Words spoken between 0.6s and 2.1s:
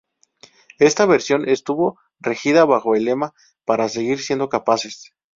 Esta versión estuvo